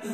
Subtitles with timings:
[0.00, 0.06] 我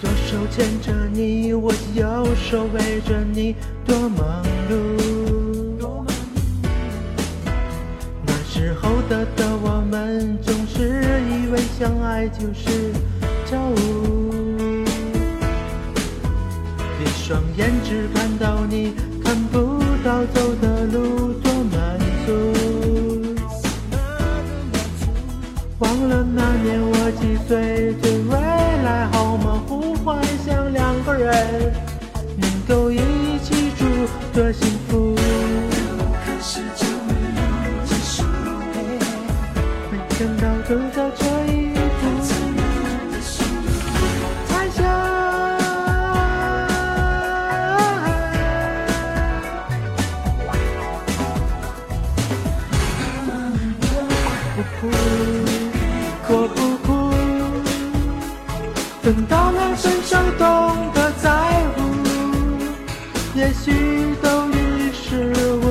[0.00, 4.76] 左手牵着你，我右手背着你，多忙碌。
[8.24, 9.55] 那时候的的我们总是以为
[11.78, 12.90] 相爱就是
[13.44, 14.82] 跳舞，
[16.98, 22.32] 一双眼只看到你，看不到走的路，多满足。
[25.80, 28.32] 忘了那年我几岁，对未
[28.82, 31.74] 来好模糊，幻想两个人
[32.38, 32.96] 能够一
[33.44, 33.84] 起住，
[34.32, 35.14] 多幸福。
[39.92, 41.10] 没想到走到
[54.80, 54.88] 哭，
[56.28, 56.86] 我不哭。
[59.02, 60.44] 等到了分手，懂
[60.92, 61.28] 得在
[61.74, 61.78] 乎，
[63.34, 63.64] 也许
[64.22, 65.64] 都于事无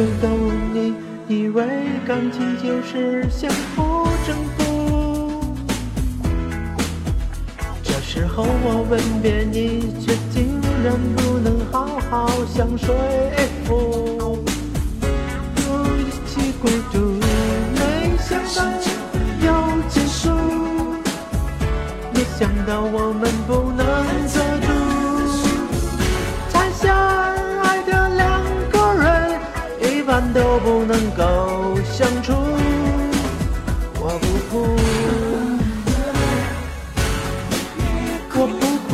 [0.00, 0.94] 有的问你，
[1.28, 1.62] 以为
[2.06, 5.44] 感情就是相互征服。
[7.82, 12.96] 这时候我吻别你，却竟然不能好好相说
[13.66, 14.42] 服。
[15.98, 17.20] 一起孤独，
[17.74, 18.64] 没想到
[19.44, 20.30] 要结束，
[22.14, 23.69] 没想到我们不
[30.52, 32.32] 我不能够相处。
[34.00, 34.52] 我不哭，
[38.34, 38.90] 我不哭。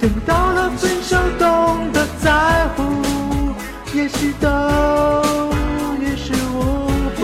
[0.00, 2.32] 等到了分手，懂得在
[2.74, 2.80] 乎，
[3.92, 4.48] 也许都
[6.00, 6.56] 于事无
[7.14, 7.20] 补。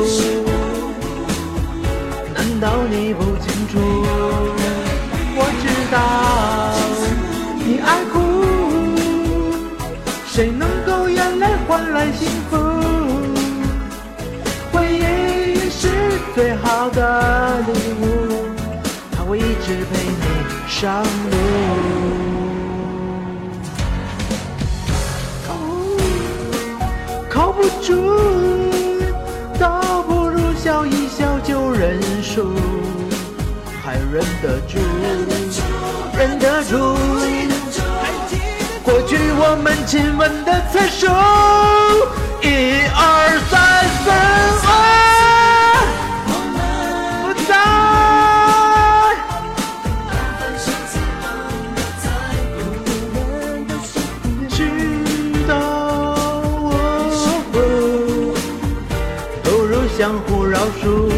[2.34, 3.78] 难道你不清楚？
[5.36, 5.96] 我知道
[7.64, 8.20] 你爱哭，
[10.26, 10.68] 谁能
[12.00, 12.56] 泪换来幸福？
[14.72, 15.88] 回忆是
[16.34, 18.04] 最好的礼物，
[19.12, 20.24] 它会一直陪你
[20.66, 21.36] 上路。
[27.28, 27.94] 靠不住，
[29.58, 32.54] 倒不如笑一笑就认输，
[33.82, 34.78] 还忍得住，
[36.16, 37.49] 忍得住。
[39.52, 41.06] 我们亲吻的次数，
[42.40, 42.46] 一
[42.94, 43.58] 二三
[43.98, 44.08] 四
[44.64, 44.68] 五，
[47.26, 47.50] 不再。
[54.48, 54.58] 知
[55.48, 55.52] 道
[59.42, 61.09] 不如相互饶恕。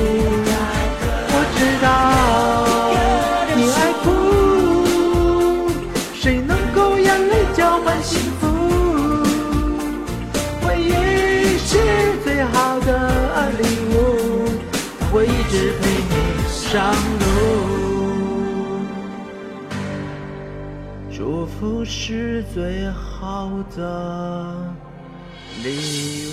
[16.72, 16.96] 上路。
[21.14, 24.74] 祝福是最好的
[25.62, 26.31] 礼物。